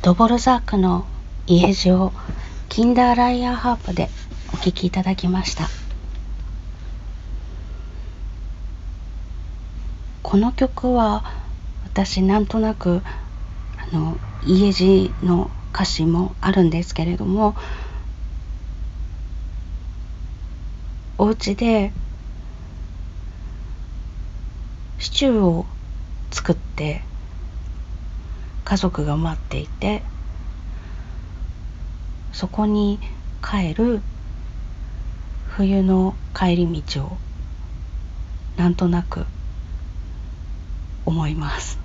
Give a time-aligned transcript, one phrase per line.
[0.00, 1.06] ドボルザークの
[1.48, 2.12] 家路を
[2.68, 4.08] キンダーライヤーハープで
[4.54, 5.68] お聴きいただきました。
[10.22, 11.24] この曲は
[11.84, 13.02] 私なんとなく
[13.76, 14.16] あの
[14.46, 17.56] 家路の歌詞もあるんですけれども
[21.16, 21.92] お家で
[25.00, 25.66] シチューを
[26.30, 27.02] 作って
[28.68, 30.02] 家族が待っていて
[32.34, 33.00] そこに
[33.42, 34.02] 帰る
[35.46, 37.16] 冬の帰り道を
[38.58, 39.24] なんとなく
[41.06, 41.78] 思います。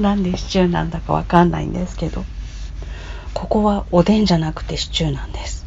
[0.00, 2.24] なんでシチューなんだかわかんないんですけど
[3.34, 5.64] ここはおでんじゃなくてシチューなんです。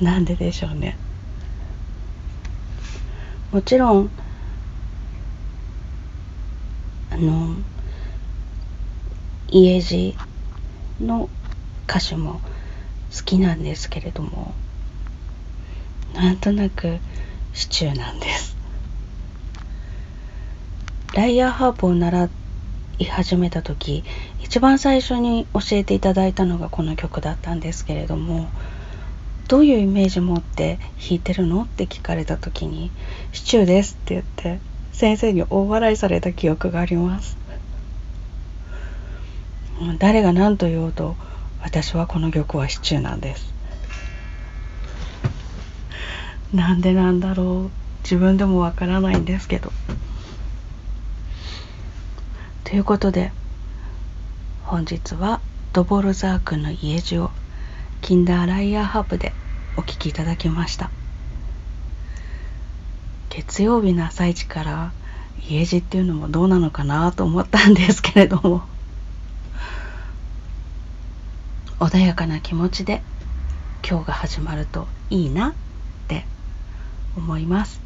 [0.00, 0.96] なんででしょうね。
[3.52, 4.10] もちろん
[7.14, 7.54] あの
[9.46, 10.16] 家路
[11.00, 11.28] の
[11.88, 12.40] 歌手も
[13.16, 14.52] 好きなんですけれども
[16.12, 16.98] なんとなく
[17.52, 18.56] シチューなんです。
[21.12, 22.28] ライヤーハープを習
[22.98, 24.02] い始めた時
[24.42, 28.48] 一番最初に教えていただいたのがこの曲だったんですけれども
[29.46, 31.62] どういうイメージ持って弾いてるの？
[31.62, 32.90] って聞かれた時に
[33.32, 34.58] 「シチューです」って言って
[34.94, 37.36] 先生に大笑いされた記憶があります。
[39.98, 41.16] 誰が何と言おうと
[41.60, 43.52] 私はこの曲はシチューなんです。
[46.54, 47.70] なんでなんだろう。
[48.04, 49.72] 自分でもわからないんですけど。
[52.62, 53.32] ということで
[54.62, 55.40] 本日は
[55.72, 57.30] ドボルザークの家路を
[58.00, 59.32] キンダーライヤーハープで
[59.76, 60.90] お聴きいただきました。
[63.36, 64.92] 月曜日の朝一から
[65.48, 68.62] 家路っていうのもどうなのかなと思ったんですけれども
[71.80, 73.02] 穏やかな気持ちで
[73.86, 75.52] 今日が始まるといいなっ
[76.06, 76.24] て
[77.16, 77.80] 思います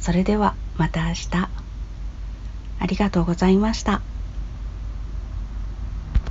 [0.00, 1.28] それではまた明日
[2.80, 4.02] ありがとうございました。